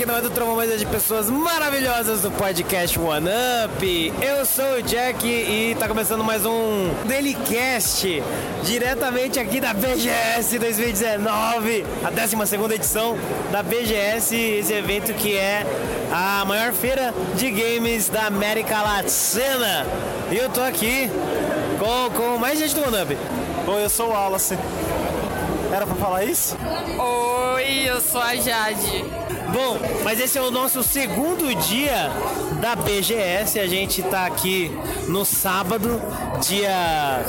[0.00, 3.28] que não é do Trovão, mas é de pessoas maravilhosas do podcast One
[3.66, 4.12] Up.
[4.22, 8.22] Eu sou o Jack e tá começando mais um Dailycast
[8.64, 13.14] diretamente aqui da BGS 2019, a 12 edição
[13.52, 15.66] da BGS, esse evento que é
[16.10, 19.86] a maior feira de games da América Latina.
[20.30, 21.10] E eu tô aqui
[21.78, 23.18] com, com mais gente do One Up.
[23.66, 24.56] Oi, eu sou o Wallace.
[25.70, 26.56] Era pra falar isso?
[26.98, 29.04] Oi, eu sou a Jade.
[29.52, 32.10] Bom, mas esse é o nosso segundo dia
[32.60, 33.58] da BGS.
[33.58, 34.70] A gente tá aqui
[35.08, 36.00] no sábado,
[36.40, 37.24] dia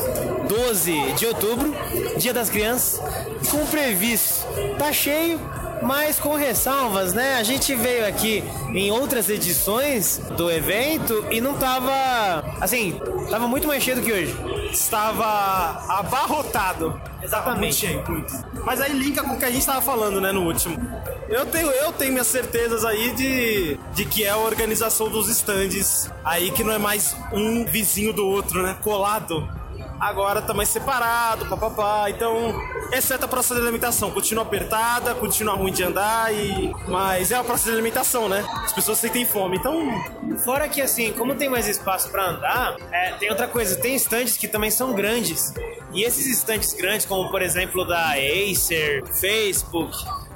[0.48, 1.74] 12 de outubro,
[2.18, 3.02] dia das crianças,
[3.50, 4.46] com previsto.
[4.78, 5.40] Tá cheio,
[5.82, 7.38] mas com ressalvas, né?
[7.38, 12.44] A gente veio aqui em outras edições do evento e não tava.
[12.60, 13.00] Assim,
[13.30, 14.36] tava muito mais cheio do que hoje.
[14.72, 17.02] Estava abarrotado.
[17.22, 17.60] Exatamente.
[17.60, 18.34] Muito cheio, muito.
[18.64, 20.78] Mas aí linka com o que a gente estava falando, né, no último.
[21.32, 26.12] Eu tenho, eu tenho minhas certezas aí de, de que é a organização dos stands.
[26.26, 28.77] Aí que não é mais um vizinho do outro, né?
[28.84, 29.48] Colado
[30.01, 32.10] agora tá mais separado, papapá.
[32.10, 32.60] Então,
[32.91, 37.43] exceto a praça de alimentação, continua apertada, continua ruim de andar, e mas é a
[37.43, 38.43] praça de alimentação, né?
[38.63, 39.79] As pessoas sentem fome, então.
[40.43, 44.35] Fora que assim, como tem mais espaço para andar, é, tem outra coisa, tem estandes
[44.35, 45.54] que também são grandes.
[45.93, 49.95] E esses estandes grandes, como por exemplo da Acer, Facebook,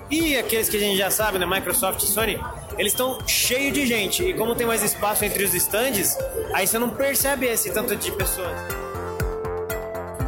[0.09, 2.39] e aqueles que a gente já sabe, né, Microsoft e Sony,
[2.77, 4.23] eles estão cheios de gente.
[4.23, 6.17] E como tem mais espaço entre os stands,
[6.53, 8.85] aí você não percebe esse tanto de pessoas.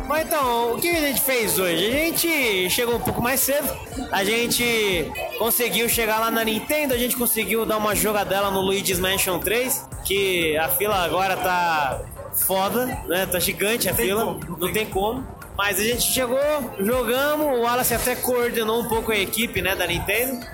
[0.08, 1.86] Mas então, o que a gente fez hoje?
[1.86, 3.70] A gente chegou um pouco mais cedo,
[4.10, 9.00] a gente conseguiu chegar lá na Nintendo, a gente conseguiu dar uma jogadela no Luigi's
[9.00, 12.02] Mansion 3, que a fila agora tá
[12.46, 13.26] foda, né?
[13.26, 15.28] Tá gigante a fila, não, tem como.
[15.58, 16.40] Mas a gente chegou,
[16.80, 20.46] jogamos, o Wallace até coordenou um pouco a equipe, né, da Nintendo.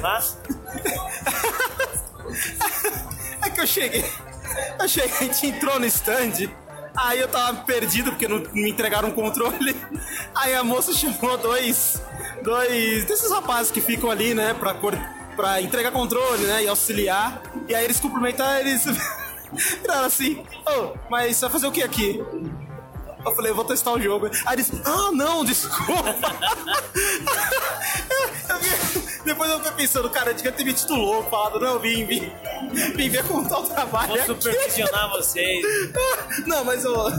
[0.00, 0.38] Mas...
[3.42, 4.04] é que eu cheguei,
[4.78, 6.48] eu cheguei, a gente entrou no stand
[6.96, 9.76] Aí eu tava perdido porque não me entregaram um controle.
[10.34, 12.02] Aí a moça chamou dois,
[12.42, 14.74] dois desses rapazes que ficam ali, né, pra,
[15.36, 17.42] pra entregar controle, né, e auxiliar.
[17.68, 18.84] E aí eles cumprimentam, eles
[19.80, 22.22] viraram assim, oh, mas vai fazer o que aqui?
[23.24, 24.30] Eu falei, eu vou testar o jogo.
[24.46, 26.14] Aí eles, ah, não, desculpa.
[29.24, 32.32] Depois eu fiquei pensando, cara, eu devia ter me titulou, falado, não, vim, vim,
[32.96, 34.16] vim ver como tá o trabalho.
[34.26, 35.64] Vou supervisionar vocês.
[36.46, 37.10] Não, mas oh,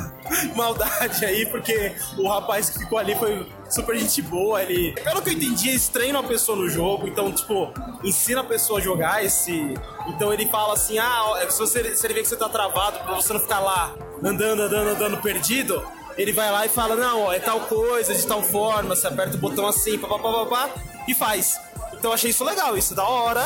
[0.56, 4.62] maldade aí, porque o rapaz que ficou ali foi super gente boa.
[4.62, 7.72] Ele, pelo que eu entendi, eles treinam a pessoa no jogo, então, tipo,
[8.04, 9.74] ensina a pessoa a jogar esse.
[10.08, 13.16] Então ele fala assim: ah, se, você, se ele vê que você tá travado, pra
[13.16, 15.84] você não ficar lá andando, andando, andando perdido,
[16.18, 19.36] ele vai lá e fala: não, ó, é tal coisa, de tal forma, você aperta
[19.36, 20.70] o botão assim, papapá,
[21.08, 21.60] e faz.
[21.94, 23.44] Então eu achei isso legal, isso da hora.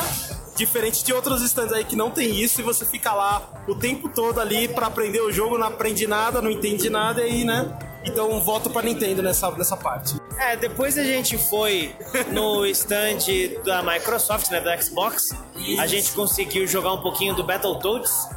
[0.56, 4.08] Diferente de outros stands aí que não tem isso e você fica lá o tempo
[4.08, 7.76] todo ali para aprender o jogo, não aprende nada, não entende nada e aí, né?
[8.06, 10.16] Então voto pra Nintendo nessa, nessa parte.
[10.38, 11.94] É, depois a gente foi
[12.32, 13.18] no stand
[13.64, 15.30] da Microsoft, né, da Xbox.
[15.56, 15.80] Isso.
[15.80, 18.28] A gente conseguiu jogar um pouquinho do Battletoads.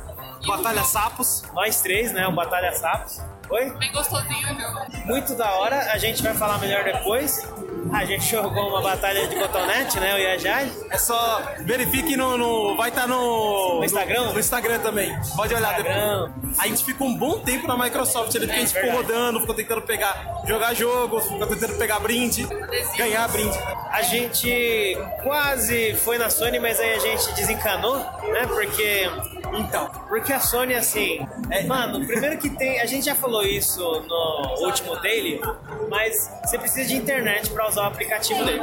[0.45, 1.43] Batalha Sapos.
[1.53, 2.27] Nós três, né?
[2.27, 3.21] O Batalha Sapos.
[3.49, 3.71] Oi?
[3.77, 5.05] Bem gostosinho o jogo.
[5.05, 7.47] Muito da hora, a gente vai falar melhor depois.
[7.91, 10.13] A gente jogou uma batalha de cotonete, né?
[10.13, 10.71] O Yajai.
[10.91, 12.37] É só verifique no.
[12.37, 13.83] no vai estar tá no, no.
[13.83, 14.25] Instagram?
[14.25, 15.17] No, no, Instagram também.
[15.35, 16.29] Pode olhar Instagram.
[16.33, 16.59] depois.
[16.59, 19.39] A gente ficou um bom tempo na Microsoft ali, porque é, a gente ficou rodando,
[19.39, 22.47] ficou tentando pegar, jogar jogo, ficou tentando pegar brinde,
[22.95, 23.57] ganhar brinde.
[23.91, 28.45] A gente quase foi na Sony, mas aí a gente desencanou, né?
[28.47, 29.09] Porque.
[29.53, 31.19] Então, porque a Sony, assim.
[31.49, 32.79] É, mano, primeiro que tem.
[32.79, 35.41] A gente já falou isso no último daily,
[35.89, 38.61] mas você precisa de internet para usar o aplicativo dele.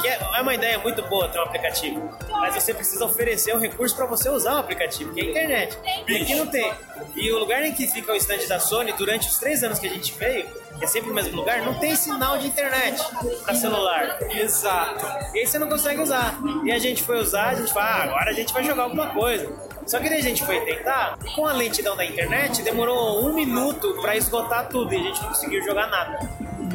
[0.00, 3.56] Que é, é uma ideia muito boa ter um aplicativo, mas você precisa oferecer o
[3.56, 5.78] um recurso para você usar o aplicativo, que é a internet.
[6.08, 6.72] E aqui não tem.
[7.14, 9.86] E o lugar em que fica o stand da Sony, durante os três anos que
[9.86, 10.46] a gente veio,
[10.78, 13.02] que é sempre o mesmo lugar, não tem sinal de internet
[13.44, 14.18] para celular.
[14.30, 15.06] Exato.
[15.34, 16.38] E aí você não consegue usar.
[16.64, 19.10] E a gente foi usar, a gente fala, ah, agora a gente vai jogar alguma
[19.10, 19.50] coisa.
[19.86, 23.94] Só que daí a gente foi tentar, com a lentidão da internet, demorou um minuto
[24.00, 26.18] para esgotar tudo e a gente não conseguiu jogar nada.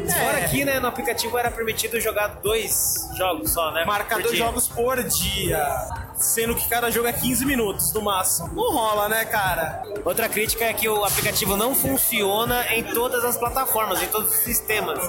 [0.07, 0.11] É.
[0.11, 3.83] Fora aqui, né, no aplicativo era permitido jogar dois jogos só, né?
[3.85, 5.61] Marcar dois jogos por dia.
[6.15, 8.47] Sendo que cada jogo é 15 minutos no máximo.
[8.53, 9.83] Não rola, né, cara?
[10.05, 14.39] Outra crítica é que o aplicativo não funciona em todas as plataformas, em todos os
[14.39, 14.99] sistemas.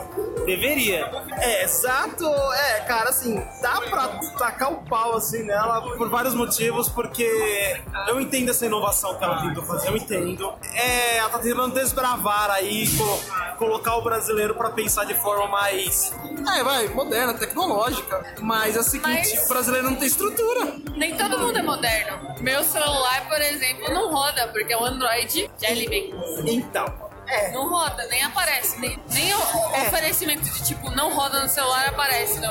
[0.44, 1.06] Deveria.
[1.38, 2.26] É, exato.
[2.26, 4.08] É, cara, assim, dá pra
[4.38, 9.40] tacar o pau assim nela por vários motivos, porque eu entendo essa inovação que ela
[9.43, 10.52] tentou fazer, eu entendo.
[10.75, 13.20] É, ela tá tentando desbravar aí, co
[13.58, 16.12] colocar o brasileiro pra pensar de forma mais.
[16.56, 18.34] É, vai, moderna, tecnológica.
[18.40, 20.72] Mas é o seguinte, Mas- o brasileiro não tem estrutura.
[21.02, 22.32] Nem todo mundo é moderno.
[22.38, 26.16] Meu celular, por exemplo, não roda, porque é um Android Jelly Bean.
[26.46, 27.10] Então.
[27.26, 27.50] É.
[27.50, 28.78] Não roda, nem aparece.
[28.78, 32.46] Nem, nem o o oferecimento de tipo, não roda no celular aparece no,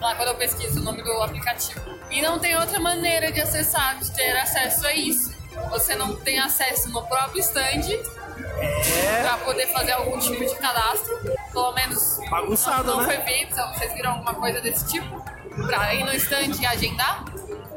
[0.00, 1.82] lá quando eu pesquiso o nome do aplicativo.
[2.10, 5.30] E não tem outra maneira de acessar, de ter acesso a isso.
[5.68, 9.20] Você não tem acesso no próprio stand É.
[9.22, 11.14] pra poder fazer algum tipo de cadastro.
[11.52, 13.16] Pelo menos Bagunçado, não, não né?
[13.16, 13.54] foi feito.
[13.54, 15.22] Vocês viram alguma coisa desse tipo?
[15.66, 17.24] Pra ir no stand e agendar?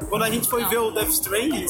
[0.08, 1.66] Quando a gente foi ver o Death Stranding,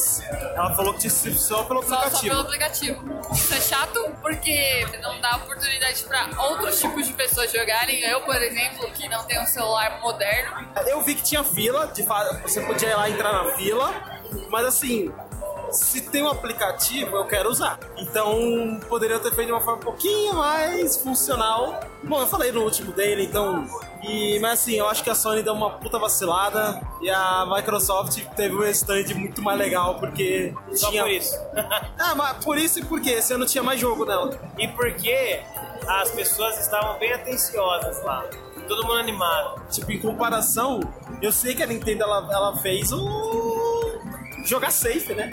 [0.55, 2.29] ela falou que tinha só pelo Só, só aplicativo.
[2.29, 3.03] pelo aplicativo.
[3.33, 7.99] Isso é chato porque não dá oportunidade pra outros tipos de pessoas jogarem.
[8.03, 12.03] Eu, por exemplo, que não tenho um celular moderno, Eu vi que tinha fila, de
[12.03, 13.93] fato, você podia ir lá entrar na fila,
[14.49, 15.11] mas assim,
[15.71, 17.79] se tem um aplicativo, eu quero usar.
[17.97, 21.79] Então, poderia ter feito de uma forma um pouquinho mais funcional.
[22.03, 23.65] Bom, eu falei no último dele, então.
[24.03, 28.23] E, mas assim, eu acho que a Sony deu uma puta vacilada e a Microsoft
[28.35, 31.03] teve um stand muito mais legal porque Só tinha.
[31.03, 31.35] por isso.
[31.99, 34.39] Ah, mas por isso e porque esse ano tinha mais jogo nela.
[34.57, 35.41] e porque
[35.87, 38.23] as pessoas estavam bem atenciosas lá.
[38.67, 39.61] Todo mundo animado.
[39.69, 40.79] Tipo, em comparação,
[41.21, 42.99] eu sei que a Nintendo ela, ela fez o.
[44.47, 45.31] jogar safe, né?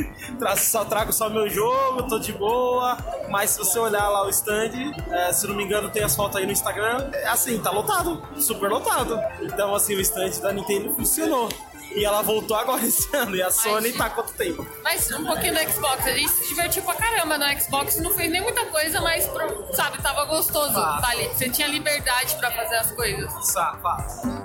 [0.56, 2.96] Só trago só meu jogo, tô de boa.
[3.28, 6.36] Mas se você olhar lá o stand, é, se não me engano, tem as fotos
[6.36, 7.10] aí no Instagram.
[7.12, 9.20] É, assim, tá lotado, super lotado.
[9.42, 11.48] Então, assim, o stand da Nintendo funcionou.
[11.94, 13.36] E ela voltou agora esse ano.
[13.36, 14.66] E a Sony tá há quanto tempo?
[14.82, 16.06] mas um pouquinho do Xbox.
[16.06, 18.00] A gente se divertiu pra caramba no Xbox.
[18.00, 19.30] Não fez nem muita coisa, mas,
[19.72, 20.76] sabe, tava gostoso.
[20.76, 20.98] Ah.
[21.00, 21.28] Tá ali.
[21.28, 23.30] Você tinha liberdade pra fazer as coisas.
[23.46, 24.44] Sapato.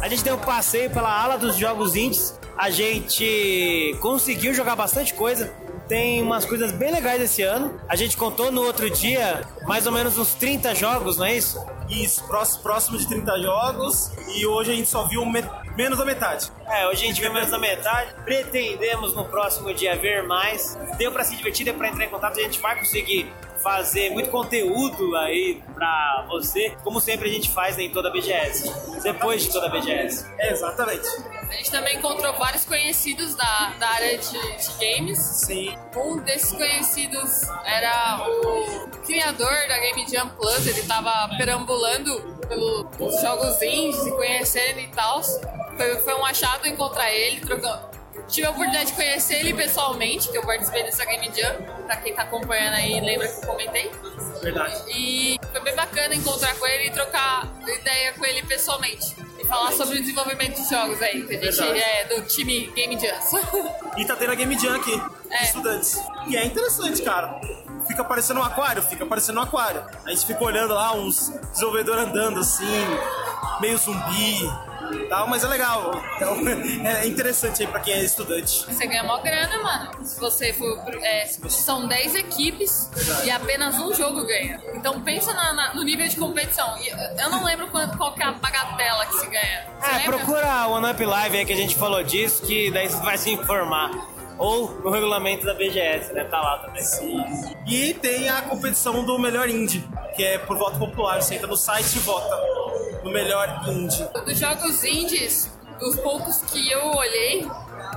[0.00, 2.38] A gente deu um passeio pela ala dos jogos indies.
[2.58, 5.52] A gente conseguiu jogar bastante coisa.
[5.88, 7.80] Tem umas coisas bem legais esse ano.
[7.88, 11.64] A gente contou no outro dia mais ou menos uns 30 jogos, não é isso?
[11.88, 12.22] Isso,
[12.62, 14.10] próximo, de 30 jogos.
[14.36, 15.42] E hoje a gente só viu me-
[15.76, 16.50] menos da metade.
[16.66, 18.12] É, hoje a gente vê menos da metade.
[18.24, 20.76] Pretendemos no próximo dia ver mais.
[20.98, 22.38] Deu pra se divertir, deu pra entrar em contato.
[22.38, 23.32] A gente vai conseguir
[23.62, 26.76] fazer muito conteúdo aí pra você.
[26.84, 28.70] Como sempre a gente faz né, em toda a BGS.
[29.02, 30.26] Depois de toda a BGS.
[30.38, 31.08] É, exatamente.
[31.48, 35.18] A gente também encontrou vários conhecidos da, da área de, de games.
[35.18, 35.76] Sim.
[35.96, 43.60] Um desses conhecidos era o criador da Game Jam Plus, ele tava perambulando pelos jogos
[43.62, 45.22] indies e conhecendo e tal.
[45.22, 47.88] Foi, foi um achado encontrar ele, trocando.
[48.28, 51.54] Tive a oportunidade de conhecer ele pessoalmente, que eu participei dessa Game Jam.
[51.86, 53.90] Pra quem tá acompanhando aí, lembra que eu comentei.
[54.42, 54.82] Verdade.
[54.88, 59.16] E foi bem bacana encontrar com ele e trocar ideia com ele pessoalmente.
[59.48, 61.78] Falar sobre o desenvolvimento de jogos aí, que a gente Verdade.
[61.80, 63.32] é do time Game Jams.
[63.96, 65.44] E tá tendo a Game Jam aqui, É.
[65.44, 65.98] estudantes.
[66.26, 67.40] E é interessante, cara.
[67.86, 69.82] Fica parecendo um aquário, fica parecendo um aquário.
[70.04, 72.66] A gente fica olhando lá uns desenvolvedores andando assim,
[73.60, 74.50] meio zumbi
[75.08, 75.92] tal, mas é legal.
[76.16, 76.36] Então,
[76.86, 78.64] é interessante aí pra quem é estudante.
[78.66, 80.04] Você ganha mó grana, mano.
[80.04, 80.78] Se você for.
[81.02, 82.90] é, são 10 equipes
[83.24, 84.60] e apenas um jogo ganha.
[84.74, 86.76] Então pensa na- na- no nível de competição.
[86.78, 86.88] E
[87.20, 89.66] eu não lembro quanto, qual que é a bagatela que se ganha.
[89.80, 90.16] Você É, lembra?
[90.18, 93.18] procura o One Up Live aí que a gente falou disso, que daí você vai
[93.18, 93.90] se informar.
[94.38, 96.22] Ou no regulamento da BGS, né?
[96.22, 96.84] Tá lá também.
[97.66, 101.20] E tem a competição do melhor indie, que é por voto popular.
[101.20, 102.36] Você entra no site e vota
[103.08, 104.06] no melhor indie.
[104.24, 105.50] Dos jogos indies,
[105.80, 107.46] dos poucos que eu olhei,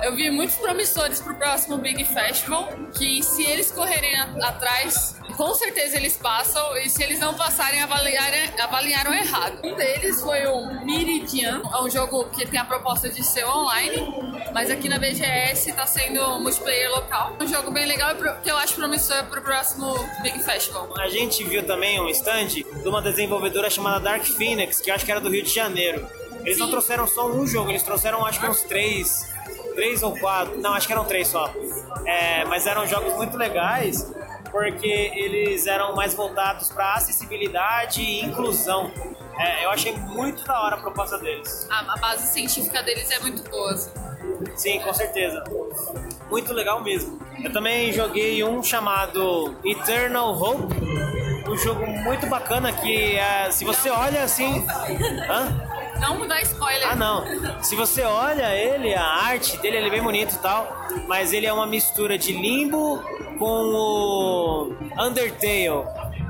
[0.03, 5.53] eu vi muitos promissores pro próximo Big Festival, que se eles correrem a- atrás, com
[5.53, 9.60] certeza eles passam, e se eles não passarem, avaliarem, avaliaram errado.
[9.63, 14.41] Um deles foi o Meridian, é um jogo que tem a proposta de ser online,
[14.53, 17.38] mas aqui na BGS tá sendo multiplayer local.
[17.39, 20.89] Um jogo bem legal e que eu acho promissor pro próximo Big Festival.
[20.98, 25.05] A gente viu também um stand de uma desenvolvedora chamada Dark Phoenix, que eu acho
[25.05, 26.08] que era do Rio de Janeiro.
[26.43, 26.72] Eles não Sim.
[26.72, 29.31] trouxeram só um jogo, eles trouxeram acho que uns três,
[29.75, 31.51] três ou quatro, não, acho que eram três só.
[32.05, 34.11] É, mas eram jogos muito legais,
[34.51, 38.91] porque eles eram mais voltados para acessibilidade e inclusão.
[39.37, 41.67] É, eu achei muito da hora a proposta deles.
[41.69, 43.71] A, a base científica deles é muito boa.
[43.71, 43.89] assim.
[44.55, 45.43] Sim, com certeza.
[46.29, 47.19] Muito legal mesmo.
[47.43, 50.75] Eu também joguei um chamado Eternal Hope.
[51.49, 54.65] Um jogo muito bacana que é, se você olha assim.
[55.29, 55.71] Hã?
[55.99, 56.89] Não dá spoiler.
[56.89, 57.23] Ah, não.
[57.63, 60.67] Se você olha ele, a arte dele, ele é bem bonito e tal,
[61.07, 63.01] mas ele é uma mistura de Limbo
[63.39, 65.85] com o Undertale.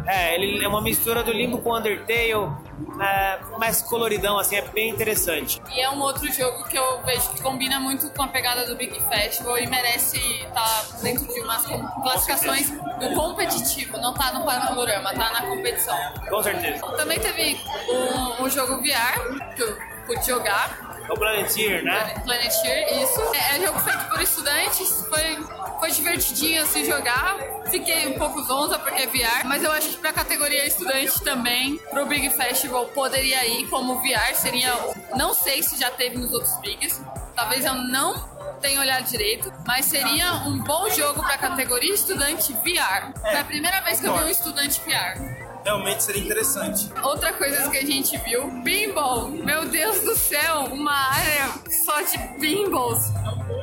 [0.08, 2.52] É, ele é uma mistura do Limbo com Undertale,
[3.00, 5.62] é, mais coloridão, assim, é bem interessante.
[5.72, 8.76] E é um outro jogo que eu vejo que combina muito com a pegada do
[8.76, 11.66] Big Festival e merece estar dentro de umas
[12.02, 15.98] classificações do competitivo, não tá no panorama, tá na competição.
[16.30, 16.82] Com certeza.
[16.98, 22.16] Também teve um, um jogo VR que eu pude jogar, o Planeteer, né?
[22.24, 23.22] Planeteer, isso.
[23.34, 25.46] É, é jogo feito por estudantes, foi,
[25.80, 27.38] foi divertidinho assim jogar.
[27.70, 31.78] Fiquei um pouco zonza porque é VR, mas eu acho que pra categoria estudante também,
[31.90, 34.74] pro Big Festival poderia ir como VR, seria.
[35.16, 37.02] Não sei se já teve nos outros Bigs,
[37.36, 38.30] talvez eu não
[38.62, 43.12] tenha olhado direito, mas seria um bom jogo pra categoria estudante VR.
[43.20, 46.90] Foi a primeira vez que eu vi um estudante VR realmente seria interessante.
[47.04, 49.30] Outra coisa que a gente viu, pinball.
[49.30, 51.50] Meu Deus do céu, uma área
[51.86, 53.12] só de pinballs.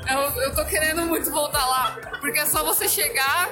[0.08, 3.50] Eu, eu tô querendo muito voltar lá, porque é só você chegar,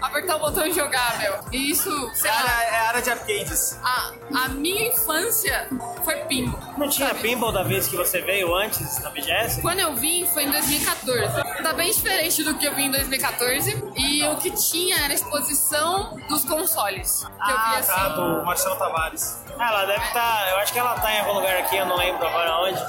[0.00, 1.34] apertar o botão e jogar, meu.
[1.52, 2.40] E isso, sei é lá.
[2.40, 3.78] Área, é área de arcades.
[3.82, 5.68] A, a minha infância
[6.04, 6.60] foi pinball.
[6.76, 9.60] Não tinha pinball da vez que você veio antes na BGS?
[9.60, 11.41] Quando eu vim foi em 2014.
[11.62, 13.92] Tá bem diferente do que eu vim em 2014.
[13.96, 17.24] E o que tinha era a exposição dos consoles.
[17.24, 17.92] Que ah, eu vi assim.
[17.92, 19.44] Tá, do Marcelo Tavares.
[19.58, 20.12] Ah, ela deve estar.
[20.12, 22.80] Tá, eu acho que ela tá em algum lugar aqui, eu não lembro agora onde.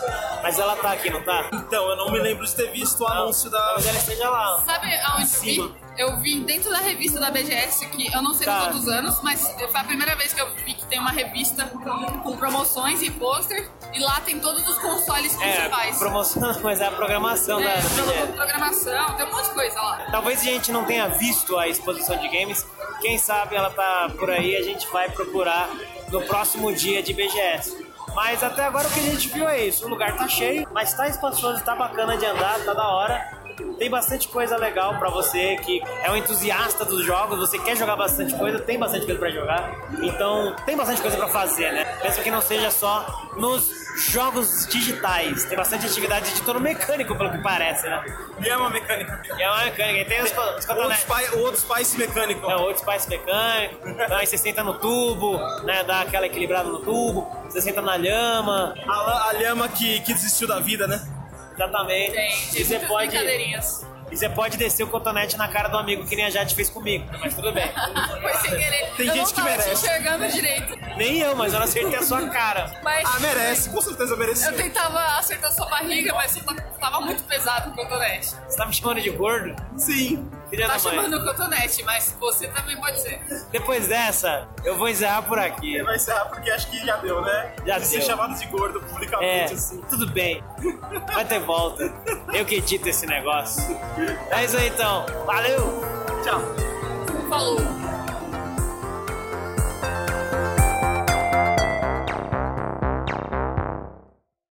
[0.42, 1.50] Mas ela tá aqui, não tá?
[1.54, 3.60] Então, eu não me lembro de ter visto o anúncio da.
[3.60, 4.64] Talvez ela esteja lá.
[4.66, 5.76] Sabe aonde eu vi?
[5.98, 8.62] Eu vi dentro da revista da BGS, que eu não sei tá.
[8.62, 11.66] quantos anos, mas foi a primeira vez que eu vi que tem uma revista
[12.24, 15.96] com promoções e pôster, e lá tem todos os consoles principais.
[15.96, 18.34] É, promoção, mas é a programação é, da, BGS.
[18.34, 20.08] programação, tem um monte de coisa lá.
[20.12, 22.66] Talvez a gente não tenha visto a exposição de games,
[23.00, 25.70] quem sabe ela tá por aí, a gente vai procurar
[26.10, 27.94] no próximo dia de BGS.
[28.16, 29.86] Mas até agora o que a gente viu é isso.
[29.86, 33.43] O lugar tá cheio, mas tá espaçoso, tá bacana de andar, tá da hora.
[33.78, 37.96] Tem bastante coisa legal para você que é um entusiasta dos jogos, você quer jogar
[37.96, 39.72] bastante coisa, tem bastante coisa para jogar.
[40.02, 42.00] Então, tem bastante coisa para fazer, né?
[42.04, 45.44] Mesmo que não seja só nos jogos digitais.
[45.46, 48.04] Tem bastante atividade de todo mecânico, pelo que parece, né?
[48.40, 49.22] E é uma mecânica.
[49.38, 50.00] E é uma mecânica.
[50.00, 52.50] E tem os, os o outro Spice mecânico.
[52.50, 53.88] É, o outro Spice mecânico.
[53.88, 55.84] Então aí você senta no tubo, né?
[55.84, 57.28] Dá aquela equilibrada no tubo.
[57.46, 58.76] Você senta na lhama.
[58.88, 61.02] A, a lhama que, que desistiu da vida, né?
[61.54, 62.12] Exatamente.
[62.12, 63.86] Tem, tem e você pode, brincadeirinhas.
[64.12, 66.70] E você pode descer o cotonete na cara do amigo que nem a Jade fez
[66.70, 67.68] comigo, mas tudo bem.
[68.22, 68.92] Foi sem querer.
[68.96, 69.72] Tem eu gente não que merece.
[69.72, 70.76] enxergando direito.
[70.98, 72.80] Nem eu, mas eu não acertei a sua cara.
[72.84, 74.46] Mas, ah, merece, com certeza merece.
[74.46, 76.40] Eu tentava acertar sua barriga, mas
[76.80, 78.36] tava muito pesado o cotonete.
[78.48, 79.56] Você tá me chamando de gordo?
[79.78, 80.30] Sim.
[80.54, 80.96] Filha tá da mãe.
[80.96, 83.20] chamando o cotonete, mas você também pode ser.
[83.52, 85.82] Depois dessa, eu vou encerrar por aqui.
[85.82, 87.56] Vai encerrar porque acho que já deu, né?
[87.66, 87.90] Já de deu.
[87.90, 89.82] ser chamado de gordo publicamente, é, assim.
[89.90, 90.44] Tudo bem.
[91.12, 91.92] Vai ter volta.
[92.32, 93.64] Eu que edito esse negócio.
[94.30, 95.08] É isso aí então.
[95.26, 95.82] Valeu!
[96.24, 96.42] Tchau.
[97.28, 97.83] Falou.